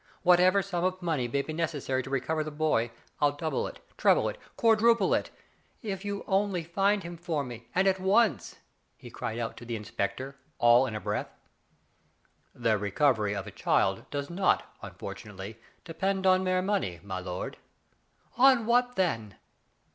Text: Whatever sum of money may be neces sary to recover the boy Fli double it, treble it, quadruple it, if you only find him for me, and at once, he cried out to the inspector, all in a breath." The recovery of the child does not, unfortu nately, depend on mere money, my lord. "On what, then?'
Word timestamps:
Whatever 0.23 0.63
sum 0.63 0.83
of 0.83 0.99
money 1.03 1.27
may 1.27 1.43
be 1.43 1.53
neces 1.53 1.83
sary 1.83 2.01
to 2.01 2.09
recover 2.09 2.43
the 2.43 2.49
boy 2.49 2.89
Fli 3.21 3.37
double 3.37 3.67
it, 3.67 3.77
treble 3.97 4.29
it, 4.29 4.39
quadruple 4.57 5.13
it, 5.13 5.29
if 5.83 6.03
you 6.03 6.23
only 6.27 6.63
find 6.63 7.03
him 7.03 7.15
for 7.17 7.43
me, 7.43 7.67
and 7.75 7.87
at 7.87 7.99
once, 7.99 8.55
he 8.97 9.11
cried 9.11 9.37
out 9.37 9.55
to 9.57 9.63
the 9.63 9.75
inspector, 9.75 10.35
all 10.57 10.87
in 10.87 10.95
a 10.95 10.99
breath." 10.99 11.29
The 12.65 12.79
recovery 12.79 13.35
of 13.35 13.45
the 13.45 13.51
child 13.51 14.09
does 14.09 14.27
not, 14.27 14.63
unfortu 14.81 15.25
nately, 15.27 15.59
depend 15.85 16.25
on 16.25 16.43
mere 16.43 16.63
money, 16.63 16.99
my 17.03 17.19
lord. 17.19 17.57
"On 18.39 18.65
what, 18.65 18.95
then?' 18.95 19.35